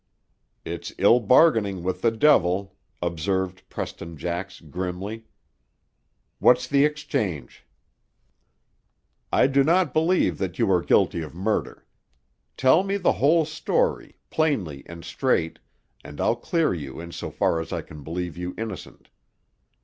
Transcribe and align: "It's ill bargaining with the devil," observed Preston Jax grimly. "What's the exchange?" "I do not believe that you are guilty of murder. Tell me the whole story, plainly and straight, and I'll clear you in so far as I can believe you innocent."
"It's 0.65 0.91
ill 0.97 1.19
bargaining 1.19 1.83
with 1.83 2.01
the 2.01 2.09
devil," 2.09 2.75
observed 3.03 3.61
Preston 3.69 4.17
Jax 4.17 4.59
grimly. 4.59 5.25
"What's 6.39 6.67
the 6.67 6.85
exchange?" 6.85 7.67
"I 9.31 9.45
do 9.45 9.63
not 9.63 9.93
believe 9.93 10.39
that 10.39 10.57
you 10.57 10.71
are 10.71 10.81
guilty 10.81 11.21
of 11.21 11.35
murder. 11.35 11.85
Tell 12.57 12.81
me 12.81 12.97
the 12.97 13.11
whole 13.21 13.45
story, 13.45 14.17
plainly 14.31 14.81
and 14.87 15.05
straight, 15.05 15.59
and 16.03 16.19
I'll 16.19 16.35
clear 16.35 16.73
you 16.73 16.99
in 16.99 17.11
so 17.11 17.29
far 17.29 17.59
as 17.59 17.71
I 17.71 17.83
can 17.83 18.03
believe 18.03 18.35
you 18.35 18.55
innocent." 18.57 19.09